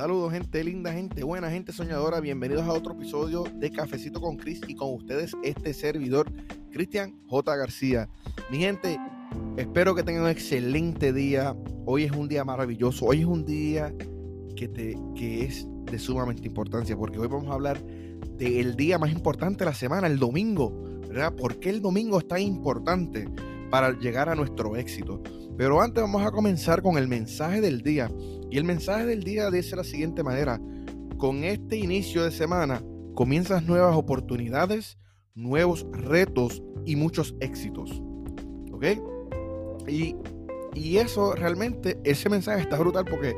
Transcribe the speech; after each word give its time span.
Saludos 0.00 0.32
gente 0.32 0.64
linda, 0.64 0.94
gente 0.94 1.22
buena, 1.24 1.50
gente 1.50 1.74
soñadora. 1.74 2.20
Bienvenidos 2.20 2.62
a 2.62 2.72
otro 2.72 2.94
episodio 2.94 3.44
de 3.56 3.70
Cafecito 3.70 4.18
con 4.18 4.38
Chris 4.38 4.62
y 4.66 4.74
con 4.74 4.94
ustedes 4.94 5.36
este 5.42 5.74
servidor, 5.74 6.32
Cristian 6.72 7.20
J. 7.26 7.54
García. 7.54 8.08
Mi 8.50 8.60
gente, 8.60 8.98
espero 9.58 9.94
que 9.94 10.02
tengan 10.02 10.22
un 10.22 10.30
excelente 10.30 11.12
día. 11.12 11.54
Hoy 11.84 12.04
es 12.04 12.12
un 12.12 12.28
día 12.28 12.46
maravilloso. 12.46 13.04
Hoy 13.04 13.20
es 13.20 13.26
un 13.26 13.44
día 13.44 13.92
que, 14.56 14.68
te, 14.68 14.96
que 15.14 15.44
es 15.44 15.68
de 15.84 15.98
sumamente 15.98 16.48
importancia 16.48 16.96
porque 16.96 17.18
hoy 17.18 17.28
vamos 17.28 17.50
a 17.50 17.52
hablar 17.52 17.84
del 18.38 18.76
día 18.76 18.98
más 18.98 19.12
importante 19.12 19.58
de 19.58 19.64
la 19.66 19.74
semana, 19.74 20.06
el 20.06 20.18
domingo. 20.18 20.72
¿verdad? 21.08 21.34
¿Por 21.36 21.60
qué 21.60 21.68
el 21.68 21.82
domingo 21.82 22.18
es 22.18 22.26
tan 22.26 22.40
importante 22.40 23.28
para 23.70 23.98
llegar 23.98 24.28
a 24.28 24.34
nuestro 24.34 24.76
éxito? 24.76 25.22
Pero 25.56 25.80
antes 25.80 26.02
vamos 26.02 26.22
a 26.22 26.30
comenzar 26.30 26.82
con 26.82 26.96
el 26.96 27.06
mensaje 27.06 27.60
del 27.60 27.82
día. 27.82 28.10
Y 28.50 28.58
el 28.58 28.64
mensaje 28.64 29.06
del 29.06 29.22
día 29.22 29.50
dice 29.50 29.70
de 29.70 29.76
la 29.76 29.84
siguiente 29.84 30.22
manera. 30.22 30.60
Con 31.18 31.44
este 31.44 31.76
inicio 31.76 32.24
de 32.24 32.30
semana 32.30 32.82
comienzas 33.14 33.64
nuevas 33.64 33.94
oportunidades, 33.94 34.98
nuevos 35.34 35.86
retos 35.92 36.62
y 36.86 36.96
muchos 36.96 37.36
éxitos. 37.40 38.02
¿Ok? 38.72 38.86
Y, 39.86 40.16
y 40.74 40.96
eso 40.96 41.34
realmente, 41.34 42.00
ese 42.04 42.30
mensaje 42.30 42.62
está 42.62 42.78
brutal 42.78 43.04
porque 43.04 43.36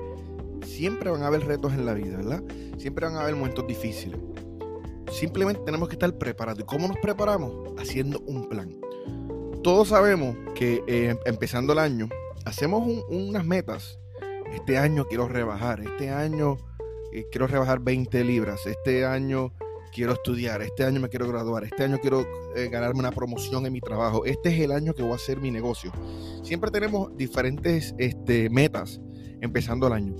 siempre 0.64 1.10
van 1.10 1.23
a 1.23 1.26
haber 1.26 1.45
retos 1.45 1.73
en 1.73 1.84
la 1.84 1.95
vida, 1.95 2.18
¿verdad? 2.18 2.45
Siempre 2.78 3.06
van 3.06 3.16
a 3.16 3.23
haber 3.23 3.34
momentos 3.34 3.66
difíciles. 3.66 4.20
Simplemente 5.10 5.62
tenemos 5.64 5.88
que 5.88 5.96
estar 5.96 6.16
preparados. 6.16 6.60
¿Y 6.60 6.64
cómo 6.64 6.88
nos 6.88 6.98
preparamos? 6.98 7.52
Haciendo 7.78 8.20
un 8.26 8.48
plan 8.48 8.70
todos 9.62 9.89
sabemos 9.89 10.37
que 10.55 10.83
eh, 10.87 11.16
empezando 11.25 11.73
el 11.73 11.79
año, 11.79 12.09
hacemos 12.45 13.05
unas 13.09 13.45
metas. 13.45 13.98
Este 14.52 14.77
año 14.77 15.07
quiero 15.07 15.29
rebajar, 15.29 15.80
este 15.80 16.10
año 16.10 16.57
eh, 17.13 17.27
quiero 17.30 17.46
rebajar 17.46 17.80
20 17.80 18.24
libras, 18.24 18.66
este 18.66 19.07
año 19.07 19.54
quiero 19.95 20.13
estudiar, 20.13 20.63
este 20.63 20.85
año 20.85 21.01
me 21.01 21.09
quiero 21.09 21.29
graduar, 21.29 21.65
este 21.65 21.85
año 21.85 21.99
quiero 22.01 22.27
eh, 22.57 22.69
ganarme 22.71 23.01
una 23.01 23.13
promoción 23.13 23.65
en 23.65 23.73
mi 23.73 23.80
trabajo, 23.80 24.24
este 24.24 24.51
es 24.51 24.60
el 24.60 24.73
año 24.73 24.95
que 24.95 25.02
voy 25.02 25.13
a 25.13 25.16
hacer 25.16 25.41
mi 25.41 25.51
negocio. 25.51 25.93
Siempre 26.43 26.71
tenemos 26.71 27.16
diferentes 27.16 27.95
este, 27.99 28.51
metas 28.51 29.01
empezando 29.41 29.87
el 29.87 29.93
año. 29.93 30.16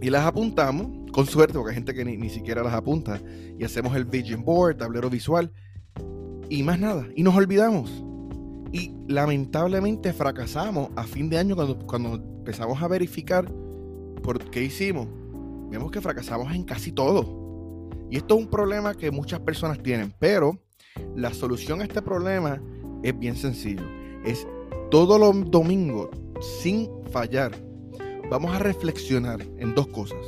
Y 0.00 0.08
las 0.08 0.24
apuntamos, 0.24 0.86
con 1.12 1.26
suerte, 1.26 1.54
porque 1.54 1.70
hay 1.70 1.74
gente 1.74 1.92
que 1.92 2.04
ni, 2.04 2.16
ni 2.16 2.30
siquiera 2.30 2.62
las 2.62 2.72
apunta, 2.72 3.20
y 3.58 3.64
hacemos 3.64 3.94
el 3.94 4.06
vision 4.06 4.44
board, 4.44 4.78
tablero 4.78 5.10
visual, 5.10 5.52
y 6.48 6.62
más 6.62 6.80
nada, 6.80 7.06
y 7.14 7.22
nos 7.22 7.36
olvidamos 7.36 8.09
y 8.72 8.94
lamentablemente 9.08 10.12
fracasamos 10.12 10.90
a 10.96 11.04
fin 11.04 11.28
de 11.28 11.38
año 11.38 11.56
cuando, 11.56 11.78
cuando 11.86 12.14
empezamos 12.14 12.80
a 12.82 12.88
verificar 12.88 13.50
por 14.22 14.50
qué 14.50 14.64
hicimos. 14.64 15.08
Vemos 15.70 15.90
que 15.90 16.00
fracasamos 16.00 16.52
en 16.52 16.64
casi 16.64 16.92
todo. 16.92 17.88
Y 18.10 18.16
esto 18.16 18.34
es 18.36 18.44
un 18.44 18.50
problema 18.50 18.94
que 18.94 19.10
muchas 19.10 19.40
personas 19.40 19.82
tienen, 19.82 20.12
pero 20.18 20.58
la 21.14 21.32
solución 21.32 21.80
a 21.80 21.84
este 21.84 22.02
problema 22.02 22.60
es 23.02 23.18
bien 23.18 23.36
sencillo. 23.36 23.82
Es 24.24 24.46
todos 24.90 25.18
los 25.18 25.50
domingos, 25.50 26.08
sin 26.62 26.88
fallar, 27.12 27.52
vamos 28.28 28.54
a 28.54 28.58
reflexionar 28.58 29.40
en 29.58 29.74
dos 29.74 29.86
cosas. 29.88 30.18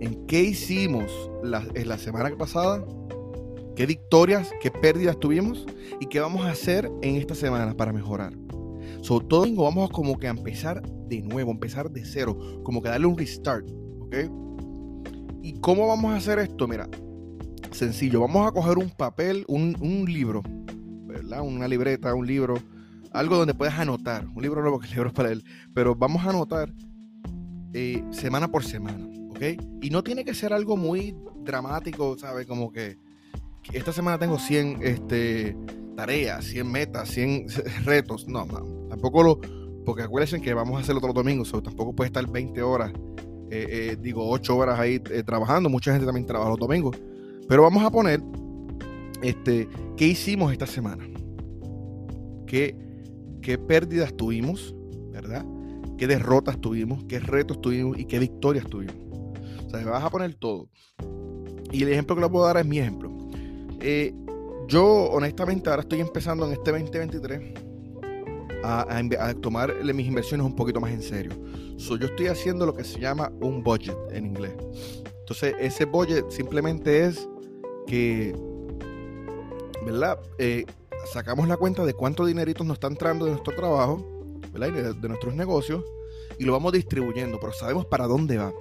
En 0.00 0.26
qué 0.26 0.42
hicimos 0.42 1.10
en 1.42 1.88
la 1.88 1.98
semana 1.98 2.34
pasada 2.36 2.84
qué 3.78 3.86
victorias, 3.86 4.52
qué 4.60 4.72
pérdidas 4.72 5.20
tuvimos 5.20 5.64
y 6.00 6.06
qué 6.06 6.18
vamos 6.18 6.44
a 6.44 6.50
hacer 6.50 6.90
en 7.00 7.14
esta 7.14 7.36
semana 7.36 7.76
para 7.76 7.92
mejorar. 7.92 8.32
Sobre 9.02 9.26
todo 9.26 9.54
vamos 9.54 9.90
como 9.90 10.18
que 10.18 10.26
a 10.26 10.30
empezar 10.30 10.82
de 10.82 11.22
nuevo, 11.22 11.52
empezar 11.52 11.88
de 11.88 12.04
cero, 12.04 12.60
como 12.64 12.82
que 12.82 12.88
darle 12.88 13.06
un 13.06 13.16
restart, 13.16 13.70
¿ok? 14.00 14.16
¿Y 15.44 15.60
cómo 15.60 15.86
vamos 15.86 16.10
a 16.10 16.16
hacer 16.16 16.40
esto? 16.40 16.66
Mira, 16.66 16.88
sencillo, 17.70 18.20
vamos 18.20 18.48
a 18.48 18.50
coger 18.50 18.78
un 18.78 18.90
papel, 18.90 19.44
un, 19.46 19.76
libro, 20.08 20.42
¿verdad? 21.06 21.42
Una 21.42 21.68
libreta, 21.68 22.12
un 22.16 22.26
libro, 22.26 22.56
algo 23.12 23.36
donde 23.36 23.54
puedas 23.54 23.78
anotar, 23.78 24.26
un 24.34 24.42
libro 24.42 24.60
nuevo 24.60 24.78
que 24.80 24.88
el 24.88 24.92
libro 24.94 25.10
es 25.10 25.14
para 25.14 25.30
él, 25.30 25.44
pero 25.72 25.94
vamos 25.94 26.26
a 26.26 26.30
anotar 26.30 26.74
eh, 27.74 28.02
semana 28.10 28.48
por 28.48 28.64
semana, 28.64 29.06
¿ok? 29.30 29.62
Y 29.82 29.90
no 29.90 30.02
tiene 30.02 30.24
que 30.24 30.34
ser 30.34 30.52
algo 30.52 30.76
muy 30.76 31.14
dramático, 31.44 32.18
¿sabes? 32.18 32.44
Como 32.44 32.72
que 32.72 32.98
esta 33.72 33.92
semana 33.92 34.18
tengo 34.18 34.38
100 34.38 34.78
este, 34.82 35.56
tareas, 35.96 36.44
100 36.44 36.70
metas, 36.70 37.08
100 37.10 37.46
retos. 37.84 38.26
No, 38.28 38.46
tampoco 38.88 39.22
lo. 39.22 39.40
Porque 39.84 40.02
acuérdense 40.02 40.40
que 40.40 40.52
vamos 40.54 40.76
a 40.76 40.80
hacer 40.80 40.94
otro 40.96 41.12
domingo, 41.12 41.44
tampoco 41.62 41.94
puede 41.94 42.08
estar 42.08 42.26
20 42.30 42.60
horas, 42.62 42.92
eh, 43.50 43.92
eh, 43.92 43.96
digo 43.98 44.28
8 44.28 44.56
horas 44.56 44.78
ahí 44.78 45.00
eh, 45.10 45.22
trabajando. 45.22 45.70
Mucha 45.70 45.92
gente 45.92 46.06
también 46.06 46.26
trabaja 46.26 46.50
los 46.50 46.58
domingos. 46.58 46.96
Pero 47.48 47.62
vamos 47.62 47.82
a 47.82 47.90
poner 47.90 48.20
este, 49.22 49.68
qué 49.96 50.06
hicimos 50.06 50.52
esta 50.52 50.66
semana, 50.66 51.08
qué, 52.46 52.76
qué 53.40 53.56
pérdidas 53.56 54.14
tuvimos, 54.14 54.74
¿verdad? 55.10 55.46
Qué 55.96 56.06
derrotas 56.06 56.60
tuvimos, 56.60 57.04
qué 57.04 57.18
retos 57.18 57.60
tuvimos 57.62 57.98
y 57.98 58.04
qué 58.04 58.18
victorias 58.18 58.66
tuvimos. 58.66 58.96
O 59.66 59.70
sea, 59.70 59.84
vas 59.86 60.04
a 60.04 60.10
poner 60.10 60.34
todo. 60.34 60.68
Y 61.72 61.82
el 61.82 61.88
ejemplo 61.88 62.14
que 62.14 62.22
le 62.22 62.28
puedo 62.28 62.46
dar 62.46 62.58
es 62.58 62.66
mi 62.66 62.78
ejemplo. 62.78 63.17
Eh, 63.80 64.12
yo, 64.66 64.84
honestamente, 65.10 65.70
ahora 65.70 65.82
estoy 65.82 66.00
empezando 66.00 66.46
en 66.46 66.52
este 66.52 66.70
2023 66.70 67.68
a, 68.62 69.34
tomar 69.40 69.74
mis 69.82 70.06
inversiones 70.06 70.44
un 70.44 70.56
poquito 70.56 70.80
más 70.80 70.90
en 70.90 71.02
serio. 71.02 71.32
yo 71.76 72.06
estoy 72.06 72.26
haciendo 72.26 72.66
lo 72.66 72.74
que 72.74 72.84
se 72.84 72.98
llama 72.98 73.32
un 73.40 73.62
budget 73.62 73.96
en 74.10 74.26
inglés. 74.26 74.52
Entonces, 75.20 75.54
ese 75.58 75.84
budget 75.84 76.30
simplemente 76.30 77.04
es 77.04 77.28
que, 77.86 78.34
¿verdad? 79.84 80.18
Eh, 80.38 80.64
sacamos 81.12 81.48
la 81.48 81.56
cuenta 81.56 81.84
de 81.84 81.94
cuánto 81.94 82.26
dinerito 82.26 82.64
nos 82.64 82.74
está 82.74 82.88
entrando 82.88 83.24
de 83.24 83.32
nuestro 83.32 83.54
trabajo, 83.54 84.04
¿verdad? 84.52 84.94
de, 84.94 85.08
nuestros 85.08 85.34
negocios, 85.34 85.84
y 86.38 86.44
lo 86.44 86.52
vamos 86.52 86.72
distribuyendo, 86.72 87.38
pero 87.40 87.52
sabemos 87.52 87.86
para 87.86 88.06
dónde 88.06 88.38
va. 88.38 88.52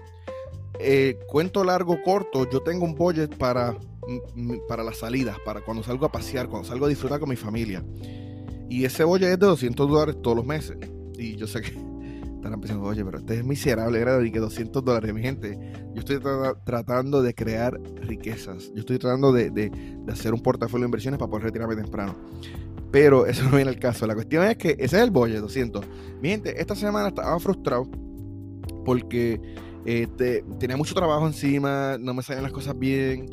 Eh, 0.79 1.19
cuento 1.27 1.63
largo, 1.63 2.01
corto, 2.03 2.49
yo 2.49 2.61
tengo 2.61 2.85
un 2.85 2.95
budget 2.95 3.35
para 3.37 3.77
para 4.67 4.83
las 4.83 4.97
salidas, 4.97 5.37
para 5.45 5.61
cuando 5.61 5.83
salgo 5.83 6.05
a 6.05 6.11
pasear, 6.11 6.47
cuando 6.47 6.67
salgo 6.67 6.85
a 6.85 6.89
disfrutar 6.89 7.19
con 7.19 7.29
mi 7.29 7.35
familia. 7.35 7.83
Y 8.69 8.85
ese 8.85 9.03
bolle 9.03 9.31
es 9.31 9.39
de 9.39 9.45
200 9.45 9.89
dólares 9.89 10.17
todos 10.21 10.37
los 10.37 10.45
meses. 10.45 10.77
Y 11.17 11.35
yo 11.35 11.47
sé 11.47 11.61
que 11.61 11.67
estarán 12.35 12.59
pensando, 12.59 12.85
oye, 12.85 13.03
pero 13.03 13.19
este 13.19 13.37
es 13.37 13.45
miserable, 13.45 13.99
¿verdad? 13.99 14.21
Y 14.21 14.31
que 14.31 14.39
200 14.39 14.83
dólares, 14.83 15.13
mi 15.13 15.21
gente. 15.21 15.57
Yo 15.93 15.99
estoy 15.99 16.19
tratando 16.65 17.21
de 17.21 17.33
crear 17.33 17.79
riquezas. 18.01 18.71
Yo 18.73 18.81
estoy 18.81 18.99
tratando 18.99 19.31
de, 19.31 19.49
de, 19.49 19.71
hacer 20.11 20.33
un 20.33 20.41
portafolio 20.41 20.83
de 20.83 20.87
inversiones 20.87 21.17
para 21.17 21.29
poder 21.29 21.45
retirarme 21.45 21.75
temprano. 21.75 22.15
Pero 22.91 23.25
eso 23.25 23.43
no 23.43 23.55
viene 23.55 23.71
al 23.71 23.79
caso. 23.79 24.07
La 24.07 24.13
cuestión 24.13 24.45
es 24.45 24.57
que 24.57 24.71
ese 24.71 24.97
es 24.97 25.03
el 25.03 25.11
bolle, 25.11 25.39
200. 25.39 25.83
Mi 26.21 26.29
gente, 26.29 26.59
esta 26.61 26.75
semana 26.75 27.09
estaba 27.09 27.37
frustrado 27.39 27.89
porque 28.85 29.41
este, 29.87 30.43
tenía 30.59 30.75
mucho 30.75 30.93
trabajo 30.93 31.25
encima, 31.25 31.97
no 31.97 32.13
me 32.13 32.21
salían 32.21 32.43
las 32.43 32.51
cosas 32.51 32.77
bien. 32.77 33.29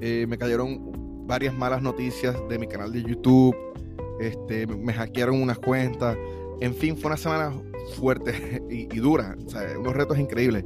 Eh, 0.00 0.24
me 0.26 0.38
cayeron 0.38 1.26
varias 1.26 1.54
malas 1.54 1.82
noticias 1.82 2.34
de 2.48 2.58
mi 2.58 2.66
canal 2.66 2.90
de 2.90 3.02
YouTube, 3.02 3.54
este, 4.18 4.66
me 4.66 4.94
hackearon 4.94 5.42
unas 5.42 5.58
cuentas, 5.58 6.16
en 6.60 6.74
fin, 6.74 6.96
fue 6.96 7.08
una 7.08 7.18
semana 7.18 7.52
fuerte 7.96 8.62
y, 8.70 8.86
dura, 8.86 9.36
unos 9.78 9.92
retos 9.92 10.18
increíbles. 10.18 10.64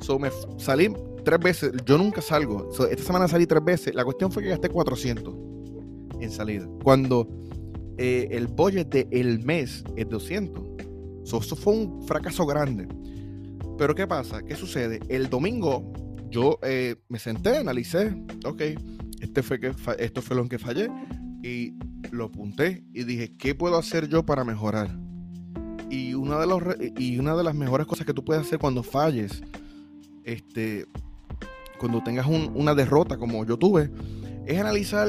So, 0.00 0.18
me 0.18 0.28
salí 0.58 0.92
tres 1.24 1.40
veces, 1.40 1.72
yo 1.86 1.96
nunca 1.96 2.20
salgo, 2.20 2.68
esta 2.90 3.02
semana 3.02 3.26
salí 3.26 3.46
tres 3.46 3.64
veces, 3.64 3.94
la 3.94 4.04
cuestión 4.04 4.30
fue 4.30 4.42
que 4.42 4.50
gasté 4.50 4.68
400 4.68 5.34
en 6.20 6.30
salida, 6.30 6.68
cuando 6.82 7.26
eh, 7.96 8.28
el 8.32 8.48
budget 8.48 8.90
del 8.90 9.42
mes 9.46 9.82
es 9.96 10.06
200. 10.10 10.62
So, 11.22 11.38
eso 11.38 11.56
fue 11.56 11.72
un 11.72 12.06
fracaso 12.06 12.44
grande. 12.44 12.86
Pero 13.76 13.94
¿qué 13.94 14.06
pasa? 14.06 14.42
¿Qué 14.42 14.54
sucede? 14.56 15.00
El 15.08 15.28
domingo 15.28 15.92
yo 16.30 16.58
eh, 16.62 16.96
me 17.08 17.18
senté, 17.18 17.58
analicé, 17.58 18.14
ok, 18.44 18.62
este 19.20 19.42
fue 19.42 19.60
que 19.60 19.72
esto 19.98 20.22
fue 20.22 20.36
lo 20.36 20.48
que 20.48 20.58
fallé 20.58 20.88
y 21.42 21.74
lo 22.10 22.26
apunté 22.26 22.84
y 22.92 23.04
dije, 23.04 23.36
¿qué 23.36 23.54
puedo 23.54 23.76
hacer 23.76 24.08
yo 24.08 24.24
para 24.24 24.44
mejorar? 24.44 24.98
Y 25.90 26.14
una 26.14 26.38
de, 26.38 26.46
los, 26.46 26.62
y 26.98 27.18
una 27.18 27.36
de 27.36 27.44
las 27.44 27.54
mejores 27.54 27.86
cosas 27.86 28.06
que 28.06 28.14
tú 28.14 28.24
puedes 28.24 28.42
hacer 28.44 28.58
cuando 28.58 28.82
falles, 28.82 29.42
este, 30.24 30.86
cuando 31.78 32.02
tengas 32.02 32.26
una 32.26 32.74
derrota 32.74 33.16
como 33.16 33.44
yo 33.44 33.56
tuve, 33.56 33.90
es 34.46 34.58
analizar 34.58 35.08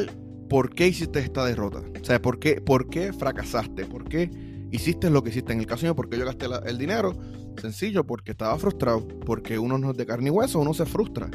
por 0.50 0.74
qué 0.74 0.88
hiciste 0.88 1.20
esta 1.20 1.46
derrota. 1.46 1.82
O 2.00 2.06
sea, 2.06 2.22
por 2.22 2.40
qué, 2.40 2.62
por 2.62 2.90
qué 2.90 3.14
fracasaste, 3.14 3.86
por 3.86 4.08
qué 4.08 4.30
hiciste 4.72 5.10
lo 5.10 5.24
que 5.24 5.30
hiciste. 5.30 5.54
En 5.54 5.60
el 5.60 5.66
caso 5.66 5.86
mío, 5.86 5.96
porque 5.96 6.18
yo 6.18 6.26
gasté 6.26 6.48
el 6.66 6.78
dinero, 6.78 7.18
sencillo, 7.62 8.06
porque 8.06 8.32
estaba 8.32 8.58
frustrado, 8.58 9.08
porque 9.26 9.58
uno 9.60 9.78
no 9.78 9.92
es 9.92 9.98
de 9.98 10.06
carne 10.06 10.28
y 10.28 10.32
hueso, 10.32 10.60
uno 10.60 10.74
se 10.74 10.86
frustra. 10.86 11.30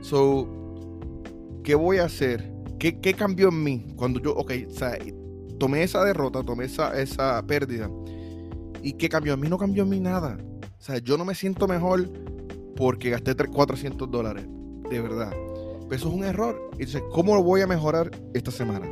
So, 0.00 0.48
¿qué 1.62 1.74
voy 1.74 1.98
a 1.98 2.04
hacer? 2.04 2.52
¿Qué, 2.78 3.00
qué 3.00 3.14
cambió 3.14 3.48
en 3.48 3.62
mí? 3.62 3.86
Cuando 3.96 4.20
yo, 4.20 4.32
ok, 4.34 4.52
o 4.68 4.70
sea, 4.70 4.96
tomé 5.58 5.82
esa 5.82 6.04
derrota, 6.04 6.42
tomé 6.42 6.64
esa, 6.64 7.00
esa 7.00 7.44
pérdida. 7.46 7.90
¿Y 8.82 8.94
qué 8.94 9.08
cambió 9.08 9.34
en 9.34 9.40
mí? 9.40 9.48
No 9.48 9.58
cambió 9.58 9.82
en 9.82 9.90
mí 9.90 10.00
nada. 10.00 10.38
O 10.78 10.82
sea, 10.82 10.98
yo 10.98 11.18
no 11.18 11.24
me 11.24 11.34
siento 11.34 11.68
mejor 11.68 12.08
porque 12.76 13.10
gasté 13.10 13.34
400 13.34 14.10
dólares. 14.10 14.46
De 14.90 15.00
verdad. 15.00 15.32
Pero 15.90 15.94
eso 15.94 16.08
es 16.08 16.14
un 16.14 16.24
error. 16.24 16.70
Entonces, 16.72 17.02
¿cómo 17.12 17.34
lo 17.34 17.42
voy 17.42 17.60
a 17.60 17.66
mejorar 17.66 18.10
esta 18.32 18.50
semana? 18.50 18.86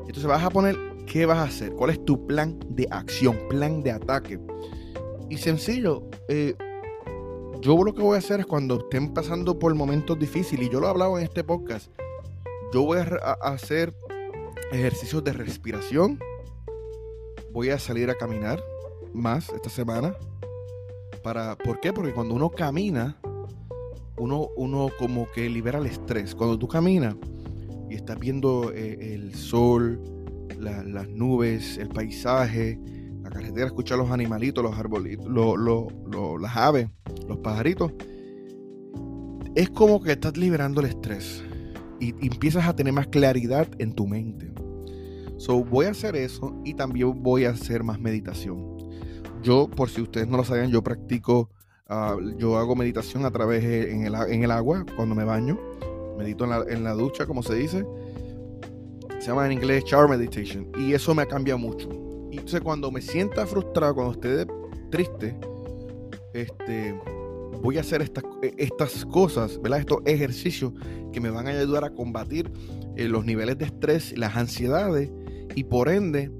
Entonces 0.00 0.24
vas 0.24 0.42
a 0.42 0.50
poner 0.50 0.76
qué 1.06 1.26
vas 1.26 1.38
a 1.38 1.44
hacer, 1.44 1.72
cuál 1.72 1.90
es 1.90 2.04
tu 2.04 2.26
plan 2.26 2.58
de 2.68 2.88
acción, 2.90 3.38
plan 3.48 3.82
de 3.82 3.92
ataque. 3.92 4.40
Y 5.30 5.38
sencillo, 5.38 6.02
eh, 6.26 6.56
yo 7.60 7.84
lo 7.84 7.94
que 7.94 8.02
voy 8.02 8.16
a 8.16 8.18
hacer 8.18 8.40
es 8.40 8.46
cuando 8.46 8.80
estén 8.80 9.14
pasando 9.14 9.60
por 9.60 9.72
momentos 9.76 10.18
difíciles, 10.18 10.66
y 10.66 10.70
yo 10.70 10.80
lo 10.80 10.88
he 10.88 10.90
hablado 10.90 11.18
en 11.18 11.24
este 11.24 11.44
podcast, 11.44 11.92
yo 12.74 12.82
voy 12.82 12.98
a, 12.98 13.02
hacer 13.42 13.94
ejercicios 14.72 15.22
de 15.22 15.32
respiración, 15.32 16.18
voy 17.52 17.70
a 17.70 17.78
salir 17.78 18.10
a 18.10 18.16
caminar 18.16 18.60
más 19.14 19.50
esta 19.50 19.70
semana. 19.70 20.16
Para, 21.22 21.56
¿Por 21.56 21.78
qué? 21.78 21.92
Porque 21.92 22.12
cuando 22.12 22.34
uno 22.34 22.50
camina, 22.50 23.20
uno, 24.16 24.48
uno 24.56 24.90
como 24.98 25.30
que 25.30 25.48
libera 25.48 25.78
el 25.78 25.86
estrés. 25.86 26.34
Cuando 26.34 26.58
tú 26.58 26.66
caminas 26.66 27.14
y 27.88 27.94
estás 27.94 28.18
viendo 28.18 28.72
eh, 28.72 29.14
el 29.14 29.34
sol, 29.36 30.00
las 30.58 31.08
nubes, 31.08 31.78
el 31.78 31.88
paisaje, 31.88 32.80
la 33.30 33.36
carretera, 33.36 33.66
escuchar 33.66 33.98
los 33.98 34.10
animalitos, 34.10 34.62
los 34.62 34.76
arbolitos, 34.76 35.26
las 36.40 36.56
aves, 36.56 36.88
los 37.28 37.38
pajaritos, 37.38 37.92
es 39.54 39.70
como 39.70 40.02
que 40.02 40.12
estás 40.12 40.36
liberando 40.36 40.80
el 40.80 40.88
estrés 40.88 41.42
y, 42.00 42.10
empiezas 42.26 42.66
a 42.66 42.74
tener 42.74 42.92
más 42.92 43.06
claridad 43.06 43.68
en 43.78 43.94
tu 43.94 44.06
mente. 44.06 44.52
So, 45.38 45.64
voy 45.64 45.86
a 45.86 45.90
hacer 45.90 46.16
eso 46.16 46.54
y 46.64 46.74
también 46.74 47.22
voy 47.22 47.44
a 47.44 47.50
hacer 47.50 47.82
más 47.82 47.98
meditación. 47.98 48.76
Yo, 49.42 49.68
por 49.68 49.88
si 49.88 50.02
ustedes 50.02 50.28
no 50.28 50.36
lo 50.36 50.44
saben, 50.44 50.70
yo 50.70 50.82
practico, 50.82 51.50
ah, 51.88 52.16
yo 52.36 52.58
hago 52.58 52.76
meditación 52.76 53.24
a 53.24 53.30
través 53.30 53.64
en 53.64 54.04
el, 54.04 54.14
en 54.14 54.44
el 54.44 54.50
agua 54.50 54.84
cuando 54.96 55.14
me 55.14 55.24
baño. 55.24 55.58
Medito 56.18 56.44
en 56.44 56.50
la, 56.50 56.64
en 56.68 56.84
la 56.84 56.92
ducha, 56.92 57.26
como 57.26 57.42
se 57.42 57.54
dice 57.54 57.86
se 59.20 59.26
llama 59.26 59.44
en 59.44 59.52
inglés 59.52 59.84
shower 59.84 60.08
meditation. 60.08 60.66
Y 60.78 60.94
eso 60.94 61.14
me 61.14 61.22
ha 61.22 61.26
cambiado 61.26 61.58
mucho. 61.58 62.09
Y 62.30 62.36
entonces 62.36 62.60
cuando 62.60 62.90
me 62.90 63.00
sienta 63.00 63.46
frustrado, 63.46 63.94
cuando 63.94 64.12
esté 64.12 64.46
triste, 64.90 65.36
este, 66.34 66.94
voy 67.62 67.78
a 67.78 67.80
hacer 67.80 68.02
estas, 68.02 68.24
estas 68.56 69.04
cosas, 69.06 69.60
¿verdad? 69.60 69.80
Estos 69.80 69.98
ejercicios 70.06 70.72
que 71.12 71.20
me 71.20 71.30
van 71.30 71.48
a 71.48 71.50
ayudar 71.50 71.84
a 71.84 71.90
combatir 71.90 72.50
eh, 72.96 73.08
los 73.08 73.24
niveles 73.24 73.58
de 73.58 73.66
estrés, 73.66 74.16
las 74.16 74.36
ansiedades 74.36 75.10
y 75.54 75.64
por 75.64 75.88
ende 75.88 76.30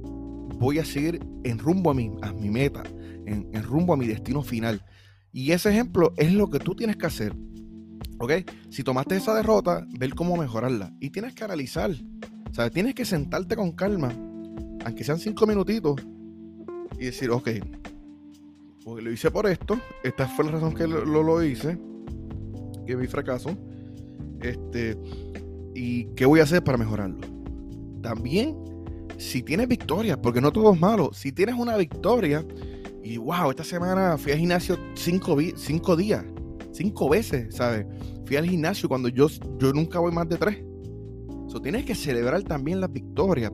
voy 0.58 0.78
a 0.78 0.84
seguir 0.84 1.20
en 1.44 1.58
rumbo 1.58 1.90
a 1.90 1.94
mi, 1.94 2.12
a 2.22 2.32
mi 2.32 2.50
meta, 2.50 2.82
en, 3.26 3.48
en 3.52 3.62
rumbo 3.62 3.94
a 3.94 3.96
mi 3.96 4.06
destino 4.06 4.42
final. 4.42 4.84
Y 5.32 5.52
ese 5.52 5.70
ejemplo 5.70 6.12
es 6.16 6.32
lo 6.32 6.50
que 6.50 6.58
tú 6.58 6.74
tienes 6.74 6.96
que 6.96 7.06
hacer. 7.06 7.34
¿Ok? 8.18 8.32
Si 8.68 8.84
tomaste 8.84 9.16
esa 9.16 9.34
derrota, 9.34 9.86
ver 9.98 10.14
cómo 10.14 10.36
mejorarla. 10.36 10.92
Y 11.00 11.10
tienes 11.10 11.34
que 11.34 11.44
analizar 11.44 11.92
sea, 12.52 12.70
tienes 12.70 12.94
que 12.94 13.04
sentarte 13.04 13.56
con 13.56 13.72
calma, 13.72 14.12
aunque 14.84 15.04
sean 15.04 15.18
cinco 15.18 15.46
minutitos, 15.46 15.96
y 16.98 17.06
decir, 17.06 17.30
ok, 17.30 17.48
porque 18.84 19.02
lo 19.02 19.10
hice 19.10 19.30
por 19.30 19.46
esto, 19.46 19.78
esta 20.02 20.26
fue 20.28 20.46
la 20.46 20.52
razón 20.52 20.74
que 20.74 20.86
lo, 20.86 21.04
lo 21.04 21.42
hice, 21.42 21.78
que 22.86 22.96
mi 22.96 23.06
fracaso, 23.06 23.56
este, 24.40 24.96
y 25.74 26.04
qué 26.14 26.26
voy 26.26 26.40
a 26.40 26.44
hacer 26.44 26.62
para 26.62 26.76
mejorarlo. 26.78 27.18
También, 28.02 28.56
si 29.18 29.42
tienes 29.42 29.68
victoria, 29.68 30.20
porque 30.20 30.40
no 30.40 30.52
todo 30.52 30.72
es 30.72 30.80
malo, 30.80 31.10
si 31.12 31.32
tienes 31.32 31.54
una 31.54 31.76
victoria, 31.76 32.44
y 33.02 33.16
wow, 33.16 33.50
esta 33.50 33.64
semana 33.64 34.18
fui 34.18 34.32
al 34.32 34.38
gimnasio 34.38 34.78
cinco, 34.94 35.36
cinco 35.56 35.96
días, 35.96 36.24
cinco 36.72 37.08
veces, 37.08 37.54
¿sabes? 37.54 37.86
Fui 38.26 38.36
al 38.36 38.46
gimnasio 38.46 38.88
cuando 38.88 39.08
yo, 39.08 39.26
yo 39.58 39.72
nunca 39.72 39.98
voy 39.98 40.12
más 40.12 40.28
de 40.28 40.36
tres 40.36 40.70
tienes 41.58 41.84
que 41.84 41.94
celebrar 41.94 42.42
también 42.44 42.80
la 42.80 42.86
victoria 42.86 43.52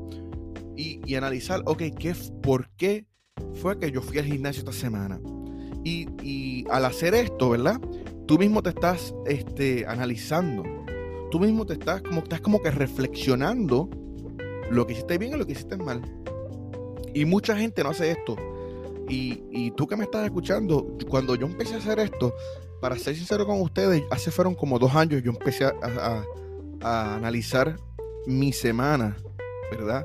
y, 0.76 1.14
analizar, 1.14 1.62
ok, 1.64 1.82
¿qué, 1.98 2.14
¿por 2.42 2.68
qué 2.76 3.06
fue 3.54 3.78
que 3.78 3.90
yo 3.90 4.02
fui 4.02 4.18
al 4.18 4.26
gimnasio 4.26 4.60
esta 4.60 4.72
semana? 4.72 5.20
Y, 5.84 6.64
al 6.70 6.84
hacer 6.84 7.14
esto, 7.14 7.50
¿verdad? 7.50 7.80
Tú 8.26 8.38
mismo 8.38 8.62
te 8.62 8.70
estás 8.70 9.14
este, 9.26 9.86
analizando. 9.86 10.64
Tú 11.30 11.38
mismo 11.38 11.64
te 11.64 11.74
estás 11.74 12.02
como, 12.02 12.22
estás 12.22 12.40
como 12.40 12.60
que 12.60 12.70
reflexionando 12.72 13.88
lo 14.70 14.86
que 14.86 14.94
hiciste 14.94 15.16
bien 15.18 15.34
y 15.34 15.36
lo 15.36 15.46
que 15.46 15.52
hiciste 15.52 15.76
mal. 15.76 16.02
Y 17.14 17.24
mucha 17.24 17.56
gente 17.56 17.84
no 17.84 17.90
hace 17.90 18.10
esto. 18.10 18.36
Y, 19.08 19.70
tú 19.76 19.86
que 19.86 19.96
me 19.96 20.04
estás 20.04 20.24
escuchando, 20.24 20.96
cuando 21.08 21.36
yo 21.36 21.46
empecé 21.46 21.74
a 21.74 21.78
hacer 21.78 22.00
esto, 22.00 22.34
para 22.80 22.96
ser 22.98 23.14
sincero 23.14 23.46
con 23.46 23.60
ustedes, 23.60 24.02
hace 24.10 24.30
fueron 24.30 24.54
como 24.54 24.78
dos 24.78 24.94
años 24.94 25.22
yo 25.22 25.30
empecé 25.30 25.64
a, 25.64 26.24
a 26.82 27.14
analizar 27.14 27.76
mi 28.26 28.52
semana, 28.52 29.16
¿verdad? 29.70 30.04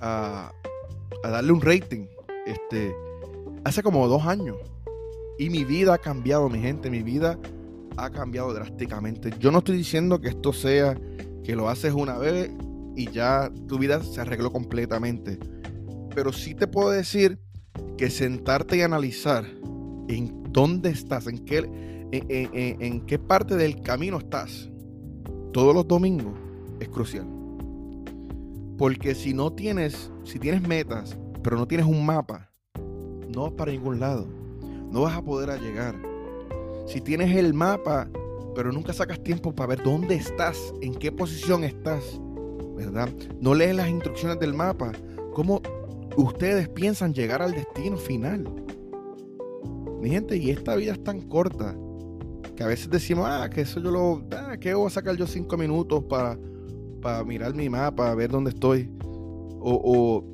A, 0.00 0.52
darle 1.22 1.52
un 1.52 1.60
rating. 1.60 2.06
Este, 2.46 2.94
hace 3.64 3.82
como 3.82 4.06
dos 4.08 4.24
años. 4.26 4.56
Y 5.38 5.50
mi 5.50 5.64
vida 5.64 5.94
ha 5.94 5.98
cambiado, 5.98 6.48
mi 6.48 6.60
gente. 6.60 6.90
Mi 6.90 7.02
vida 7.02 7.38
ha 7.96 8.10
cambiado 8.10 8.52
drásticamente. 8.52 9.30
Yo 9.38 9.50
no 9.50 9.58
estoy 9.58 9.76
diciendo 9.76 10.20
que 10.20 10.28
esto 10.28 10.52
sea 10.52 10.98
que 11.42 11.56
lo 11.56 11.68
haces 11.68 11.92
una 11.92 12.18
vez 12.18 12.50
y 12.96 13.10
ya 13.10 13.50
tu 13.68 13.78
vida 13.78 14.02
se 14.02 14.20
arregló 14.20 14.52
completamente. 14.52 15.38
Pero 16.14 16.32
sí 16.32 16.54
te 16.54 16.66
puedo 16.66 16.90
decir 16.90 17.38
que 17.96 18.10
sentarte 18.10 18.76
y 18.76 18.82
analizar 18.82 19.44
en 20.08 20.44
dónde 20.52 20.90
estás, 20.90 21.26
en 21.26 21.44
qué, 21.44 21.68
en 22.12 23.00
qué 23.06 23.18
parte 23.18 23.56
del 23.56 23.82
camino 23.82 24.18
estás, 24.18 24.70
todos 25.52 25.74
los 25.74 25.86
domingos, 25.86 26.34
es 26.80 26.88
crucial. 26.88 27.26
Porque 28.76 29.14
si 29.14 29.34
no 29.34 29.52
tienes, 29.52 30.10
si 30.24 30.38
tienes 30.38 30.66
metas, 30.66 31.16
pero 31.42 31.56
no 31.56 31.66
tienes 31.66 31.86
un 31.86 32.04
mapa, 32.04 32.50
no 33.34 33.42
vas 33.42 33.52
para 33.52 33.72
ningún 33.72 34.00
lado. 34.00 34.26
No 34.90 35.02
vas 35.02 35.16
a 35.16 35.22
poder 35.22 35.60
llegar. 35.60 35.94
Si 36.86 37.00
tienes 37.00 37.36
el 37.36 37.52
mapa, 37.54 38.08
pero 38.54 38.72
nunca 38.72 38.92
sacas 38.92 39.22
tiempo 39.22 39.54
para 39.54 39.68
ver 39.68 39.82
dónde 39.82 40.14
estás, 40.14 40.72
en 40.80 40.94
qué 40.94 41.10
posición 41.10 41.64
estás, 41.64 42.20
¿verdad? 42.76 43.08
No 43.40 43.54
lees 43.54 43.74
las 43.74 43.88
instrucciones 43.88 44.38
del 44.38 44.54
mapa. 44.54 44.92
¿Cómo 45.32 45.60
ustedes 46.16 46.68
piensan 46.68 47.12
llegar 47.12 47.42
al 47.42 47.52
destino 47.52 47.96
final? 47.96 48.48
Mi 50.00 50.10
gente, 50.10 50.36
y 50.36 50.50
esta 50.50 50.76
vida 50.76 50.92
es 50.92 51.02
tan 51.02 51.22
corta 51.22 51.76
que 52.54 52.62
a 52.62 52.66
veces 52.66 52.90
decimos, 52.90 53.26
ah, 53.28 53.48
que 53.50 53.62
eso 53.62 53.80
yo 53.80 53.90
lo, 53.90 54.24
ah, 54.36 54.56
que 54.58 54.74
voy 54.74 54.86
a 54.86 54.90
sacar 54.90 55.16
yo 55.16 55.26
cinco 55.26 55.56
minutos 55.56 56.04
para 56.04 56.38
para 57.04 57.22
mirar 57.22 57.54
mi 57.54 57.68
mapa, 57.68 58.14
ver 58.14 58.30
dónde 58.30 58.50
estoy. 58.50 58.90
O, 59.60 60.24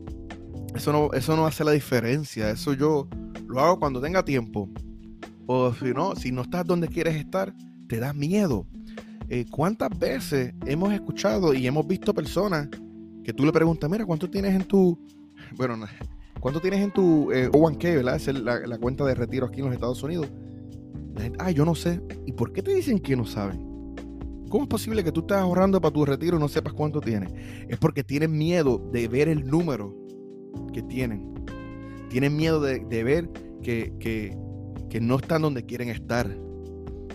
eso, 0.74 0.92
no, 0.92 1.12
eso 1.12 1.36
no 1.36 1.44
hace 1.44 1.64
la 1.64 1.72
diferencia. 1.72 2.48
Eso 2.48 2.74
yo 2.74 3.08
lo 3.48 3.60
hago 3.60 3.80
cuando 3.80 4.00
tenga 4.00 4.24
tiempo. 4.24 4.70
O 5.46 5.74
si 5.74 5.86
no, 5.86 6.14
si 6.14 6.30
no 6.30 6.42
estás 6.42 6.64
donde 6.64 6.86
quieres 6.86 7.16
estar, 7.16 7.52
te 7.88 7.98
da 7.98 8.12
miedo. 8.12 8.66
Eh, 9.28 9.46
¿Cuántas 9.50 9.90
veces 9.98 10.54
hemos 10.64 10.92
escuchado 10.92 11.54
y 11.54 11.66
hemos 11.66 11.86
visto 11.88 12.14
personas 12.14 12.68
que 13.24 13.32
tú 13.32 13.44
le 13.44 13.52
preguntas, 13.52 13.90
mira, 13.90 14.06
¿cuánto 14.06 14.30
tienes 14.30 14.54
en 14.54 14.62
tu... 14.62 14.96
Bueno, 15.56 15.76
¿cuánto 16.38 16.60
tienes 16.60 16.80
en 16.80 16.92
tu 16.92 17.32
eh, 17.32 17.50
O1K, 17.50 17.96
verdad? 17.96 18.14
Es 18.14 18.28
la, 18.28 18.78
cuenta 18.78 19.04
de 19.04 19.16
retiro 19.16 19.46
aquí 19.46 19.58
en 19.58 19.66
los 19.66 19.74
Estados 19.74 20.02
Unidos. 20.04 20.28
La 21.16 21.22
gente, 21.22 21.38
ah, 21.40 21.50
yo 21.50 21.64
no 21.64 21.74
sé. 21.74 22.00
¿Y 22.26 22.32
por 22.32 22.52
qué 22.52 22.62
te 22.62 22.72
dicen 22.72 23.00
que 23.00 23.16
no 23.16 23.26
saben? 23.26 23.69
¿Cómo 24.50 24.64
es 24.64 24.69
posible 24.69 25.04
que 25.04 25.12
tú 25.12 25.21
estés 25.21 25.37
ahorrando 25.37 25.80
para 25.80 25.95
tu 25.95 26.04
retiro 26.04 26.37
y 26.37 26.40
no 26.40 26.49
sepas 26.49 26.73
cuánto 26.73 27.00
tienes? 27.00 27.30
Es 27.69 27.78
porque 27.78 28.02
tienen 28.02 28.37
miedo 28.37 28.78
de 28.92 29.07
ver 29.07 29.28
el 29.28 29.47
número 29.47 29.95
que 30.73 30.83
tienen. 30.83 31.33
Tienen 32.11 32.37
miedo 32.37 32.61
de, 32.61 33.04
ver 33.04 33.30
que, 33.62 33.92
que, 34.00 35.00
no 35.00 35.16
están 35.19 35.42
donde 35.42 35.64
quieren 35.64 35.88
estar. 35.88 36.37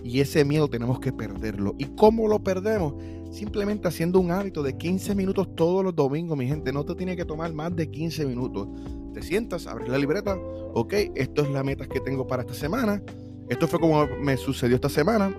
Y 0.02 0.22
ese 0.22 0.46
miedo 0.46 0.70
tenemos 0.70 1.02
que 1.02 1.12
perderlo. 1.12 1.76
¿Y 1.78 1.84
cómo 1.98 2.30
lo 2.30 2.42
perdemos? 2.42 2.94
Simplemente 3.32 3.90
haciendo 3.90 4.22
un 4.22 4.32
hábito 4.32 4.64
de 4.64 4.78
15 4.78 5.14
minutos 5.14 5.54
todos 5.58 5.84
los 5.84 5.94
domingos, 5.94 6.38
mi 6.38 6.48
gente. 6.48 6.72
No 6.72 6.86
te 6.86 6.96
tiene 6.96 7.18
que 7.18 7.26
tomar 7.26 7.52
más 7.54 7.76
de 7.76 7.92
15 7.92 8.26
minutos. 8.28 8.70
Te 9.14 9.22
sientas, 9.22 9.68
abres 9.68 9.90
la 9.90 9.98
libreta. 9.98 10.38
Ok, 10.74 10.94
esto 11.16 11.42
es 11.42 11.50
la 11.50 11.66
meta 11.66 11.86
que 11.86 12.00
tengo 12.00 12.26
para 12.26 12.44
esta 12.44 12.54
semana. 12.54 13.04
Esto 13.50 13.68
fue 13.68 13.82
como 13.82 14.08
me 14.22 14.38
sucedió 14.38 14.76
esta 14.76 14.88
semana. 14.90 15.36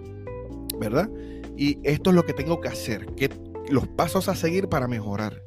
¿Verdad? 0.79 1.09
Y 1.57 1.79
esto 1.85 2.11
es 2.11 2.17
lo 2.17 2.25
que 2.25 2.33
tengo 2.33 2.61
que 2.61 2.69
hacer, 2.69 3.07
que 3.15 3.31
los 3.71 3.89
pasos 3.89 4.29
a 4.29 4.35
seguir 4.35 4.69
para 4.69 4.89
mejorar. 4.89 5.43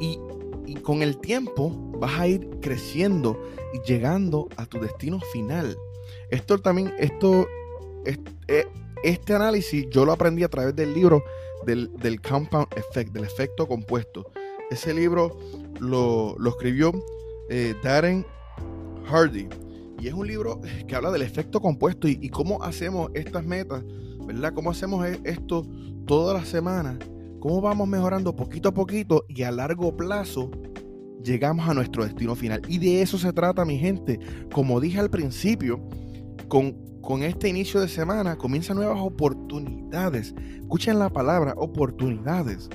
Y, 0.00 0.18
con 0.82 1.02
el 1.02 1.18
tiempo 1.18 1.70
vas 1.98 2.20
a 2.20 2.28
ir 2.28 2.48
creciendo 2.60 3.40
y 3.72 3.80
llegando 3.88 4.48
a 4.56 4.66
tu 4.66 4.78
destino 4.78 5.20
final. 5.32 5.76
Esto 6.30 6.58
también, 6.58 6.92
esto, 6.98 7.46
este, 8.04 8.68
este 9.02 9.34
análisis 9.34 9.86
yo 9.90 10.04
lo 10.04 10.12
aprendí 10.12 10.44
a 10.44 10.48
través 10.48 10.76
del 10.76 10.92
libro 10.92 11.22
del, 11.64 12.20
Compound 12.20 12.68
Effect, 12.76 13.12
del 13.12 13.24
efecto 13.24 13.66
compuesto. 13.66 14.30
Ese 14.70 14.94
libro 14.94 15.36
lo, 15.80 16.36
escribió 16.46 16.92
eh, 17.48 17.74
Darren 17.82 18.26
Hardy 19.06 19.48
Y 20.00 20.08
es 20.08 20.14
un 20.14 20.26
libro 20.26 20.60
que 20.86 20.94
habla 20.94 21.10
del 21.10 21.22
efecto 21.22 21.60
compuesto 21.60 22.08
y, 22.08 22.28
cómo 22.28 22.62
hacemos 22.62 23.10
estas 23.14 23.44
metas, 23.44 23.84
¿verdad? 24.26 24.52
Cómo 24.54 24.70
hacemos 24.70 25.06
e, 25.06 25.20
esto 25.24 25.62
todas 26.06 26.38
las 26.38 26.48
semanas, 26.48 26.98
cómo 27.40 27.60
vamos 27.60 27.88
mejorando 27.88 28.34
poquito 28.34 28.68
a 28.68 28.74
poquito 28.74 29.24
y 29.28 29.42
a 29.42 29.50
largo 29.50 29.96
plazo 29.96 30.50
llegamos 31.22 31.68
a 31.68 31.74
nuestro 31.74 32.04
destino 32.04 32.34
final. 32.34 32.62
Y 32.68 32.78
de 32.78 33.02
eso 33.02 33.18
se 33.18 33.32
trata, 33.32 33.64
mi 33.64 33.78
gente. 33.78 34.18
Como 34.52 34.80
dije 34.80 34.98
al 34.98 35.10
principio, 35.10 35.80
con, 36.48 36.72
con 37.00 37.22
este 37.22 37.48
inicio 37.48 37.80
de 37.80 37.88
semana 37.88 38.36
comienzan 38.36 38.76
nuevas 38.76 39.00
oportunidades. 39.00 40.34
Escuchen 40.60 40.98
la 40.98 41.10
palabra 41.10 41.54
oportunidades. 41.56 42.70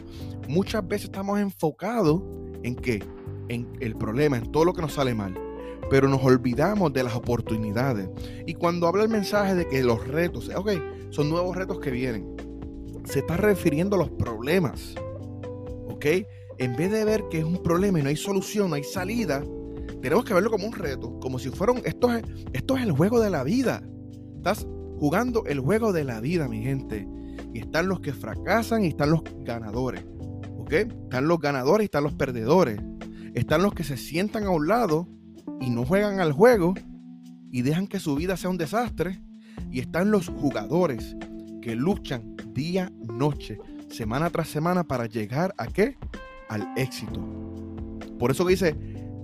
Muchas 0.48 0.88
veces 0.88 1.06
estamos 1.06 1.40
enfocados 1.40 2.22
en 2.64 2.76
qué? 2.76 3.04
En 3.48 3.68
el 3.80 3.96
problema, 3.96 4.38
en 4.38 4.52
todo 4.52 4.66
lo 4.66 4.74
que 4.74 4.82
nos 4.82 4.94
sale 4.94 5.14
mal. 5.14 5.51
Pero 5.92 6.08
nos 6.08 6.24
olvidamos 6.24 6.94
de 6.94 7.04
las 7.04 7.16
oportunidades. 7.16 8.10
Y 8.48 8.54
cuando 8.54 8.88
habla 8.88 9.04
el 9.04 9.10
mensaje 9.10 9.56
de 9.56 9.68
que 9.68 9.84
los 9.84 10.08
retos, 10.08 10.50
ok, 10.56 10.72
son 11.10 11.30
nuevos 11.30 11.54
retos 11.54 11.82
que 11.82 11.92
vienen, 11.92 12.34
se 13.04 13.20
está 13.20 13.36
refiriendo 13.36 13.98
a 13.98 14.00
los 14.00 14.10
problemas. 14.12 14.96
¿Ok? 15.90 16.06
En 16.58 16.78
vez 16.78 16.92
de 16.92 17.04
ver 17.04 17.26
que 17.30 17.40
es 17.40 17.44
un 17.44 17.62
problema 17.62 18.00
y 18.00 18.04
no 18.04 18.08
hay 18.08 18.16
solución, 18.16 18.70
no 18.70 18.76
hay 18.76 18.86
salida, 18.86 19.44
tenemos 20.02 20.24
que 20.24 20.34
verlo 20.34 20.50
como 20.50 20.66
un 20.66 20.74
reto, 20.74 21.20
como 21.20 21.38
si 21.40 21.50
fueran, 21.50 21.82
esto 21.84 22.14
es, 22.14 22.24
esto 22.54 22.78
es 22.78 22.84
el 22.84 22.94
juego 22.94 23.20
de 23.20 23.30
la 23.30 23.44
vida. 23.44 23.84
Estás 24.38 24.66
jugando 24.98 25.44
el 25.46 25.60
juego 25.60 25.92
de 25.92 26.06
la 26.06 26.22
vida, 26.22 26.48
mi 26.48 26.64
gente. 26.64 27.06
Y 27.54 27.60
están 27.60 27.90
los 27.90 28.00
que 28.00 28.14
fracasan 28.14 28.86
y 28.86 28.88
están 28.88 29.12
los 29.12 29.24
ganadores. 29.42 30.06
¿Ok? 30.58 30.72
Están 30.72 31.28
los 31.28 31.40
ganadores 31.40 31.84
y 31.84 31.86
están 31.86 32.06
los 32.06 32.14
perdedores. 32.14 32.80
Están 33.34 33.62
los 33.62 33.74
que 33.74 33.84
se 33.84 33.98
sientan 33.98 34.46
a 34.46 34.52
un 34.52 34.68
lado 34.68 35.10
y 35.60 35.70
no 35.70 35.86
juegan 35.86 36.20
al 36.20 36.32
juego 36.32 36.74
y 37.52 37.62
dejan 37.62 37.88
que 37.88 38.00
su 38.00 38.16
vida 38.16 38.38
sea 38.38 38.50
un 38.50 38.58
desastre. 38.58 39.22
Y 39.72 39.80
están 39.80 40.12
los 40.12 40.28
jugadores 40.28 41.16
que 41.62 41.76
luchan 41.76 42.36
día, 42.54 42.92
noche, 43.02 43.60
semana 43.90 44.30
tras 44.30 44.48
semana 44.48 44.84
para 44.84 45.06
llegar 45.06 45.54
a 45.58 45.68
qué? 45.68 45.98
Al 46.50 46.68
éxito. 46.76 47.22
Por 48.18 48.32
eso 48.32 48.46
que 48.46 48.52
dice, 48.52 48.76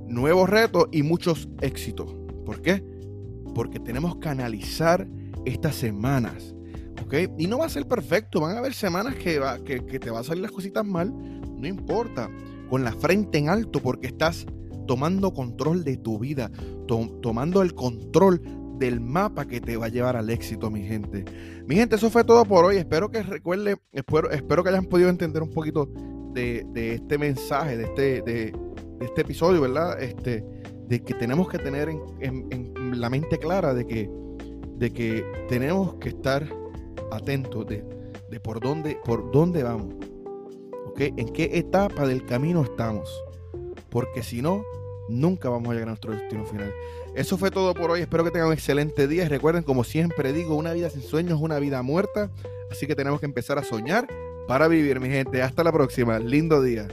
nuevos 0.08 0.50
retos 0.50 0.88
y 0.92 1.04
muchos 1.04 1.50
éxitos. 1.62 2.16
¿Por 2.46 2.62
qué? 2.62 2.84
Porque 3.54 3.80
tenemos 3.80 4.18
que 4.18 4.30
analizar 4.30 5.08
estas 5.46 5.76
semanas. 5.76 6.54
¿Ok? 7.04 7.14
Y 7.38 7.48
no 7.48 7.60
va 7.60 7.66
a 7.66 7.70
ser 7.70 7.88
perfecto. 7.88 8.42
Van 8.42 8.56
a 8.56 8.60
haber 8.60 8.74
semanas 8.74 9.16
que, 9.16 9.40
va, 9.40 9.60
que, 9.60 9.80
te 9.80 10.10
va 10.10 10.20
a 10.20 10.24
salir 10.24 10.42
las 10.42 10.52
cositas 10.52 10.86
mal. 10.86 11.14
No 11.14 11.68
importa. 11.68 12.30
Con 12.70 12.84
la 12.84 12.92
frente 12.92 13.38
en 13.38 13.50
alto 13.50 13.80
porque 13.82 14.08
estás 14.08 14.46
tomando 14.88 15.34
control 15.34 15.84
de 15.84 15.98
tu 15.98 16.20
vida. 16.20 16.52
tomando 16.88 17.62
el 17.62 17.74
control 17.74 18.42
del 18.80 19.02
mapa 19.02 19.46
que 19.46 19.60
te 19.60 19.76
va 19.76 19.88
a 19.88 19.90
llevar 19.90 20.16
al 20.16 20.30
éxito, 20.30 20.70
mi 20.70 20.84
gente. 20.84 21.26
Mi 21.66 21.76
gente, 21.76 21.96
eso 21.96 22.10
fue 22.10 22.24
todo 22.24 22.46
por 22.46 22.66
hoy. 22.66 22.78
Espero 22.78 23.10
que 23.10 23.24
recuerde, 23.24 23.78
espero, 23.92 24.30
espero 24.32 24.64
que 24.64 24.70
hayan 24.70 24.86
podido 24.86 25.10
entender 25.10 25.42
un 25.44 25.50
poquito 25.50 25.90
de, 26.34 26.66
de 26.74 26.94
este 26.94 27.18
mensaje, 27.18 27.76
de 27.76 27.84
este, 27.86 28.22
de, 28.22 28.54
de 29.00 29.06
este 29.06 29.22
episodio, 29.22 29.62
¿verdad? 29.62 30.02
Este, 30.02 30.44
de 30.88 31.04
que 31.04 31.14
tenemos 31.14 31.50
que 31.50 31.60
tener 31.60 31.90
en, 31.90 33.00
la 33.00 33.10
mente 33.10 33.38
clara 33.38 33.74
de 33.74 33.86
que, 33.86 34.10
de 34.78 34.92
que 34.92 35.26
tenemos 35.50 35.96
que 35.96 36.10
estar 36.10 36.48
atentos 37.12 37.68
de, 37.68 37.84
por, 38.42 38.60
dónde, 38.60 38.98
por 39.04 39.32
dónde 39.32 39.64
vamos, 39.64 39.94
¿ok? 40.88 41.02
En 41.18 41.30
qué 41.30 41.52
etapa 41.54 42.08
del 42.08 42.26
camino 42.26 42.64
estamos, 42.64 43.10
porque 43.90 44.24
si 44.24 44.42
no, 44.42 44.64
nunca 45.10 45.50
vamos 45.50 45.70
a 45.70 45.74
llegar 45.74 45.88
a 45.88 45.92
nuestro 45.92 46.14
destino 46.14 46.46
final. 46.46 46.74
Eso 47.16 47.38
fue 47.38 47.52
todo 47.52 47.74
por 47.74 47.92
hoy, 47.92 48.02
espero 48.02 48.24
que 48.24 48.32
tengan 48.32 48.48
un 48.48 48.54
excelente 48.54 49.08
día 49.08 49.26
y 49.26 49.28
recuerden, 49.28 49.64
como 49.64 49.84
siempre 49.84 50.34
digo, 50.34 50.56
una 50.56 50.74
vida 50.74 50.90
sin 50.90 51.02
sueños 51.02 51.40
es 51.40 51.44
una 51.44 51.60
vida 51.60 51.82
muerta, 51.82 52.30
así 52.72 52.88
que 52.88 52.96
tenemos 52.96 53.20
que 53.20 53.26
empezar 53.26 53.58
a 53.58 53.64
soñar 53.64 54.08
para 54.48 54.68
vivir, 54.68 55.00
mi 55.00 55.10
gente. 55.10 55.42
Hasta 55.42 55.64
la 55.64 55.72
próxima, 55.72 56.20
lindo 56.20 56.62
día. 56.62 56.88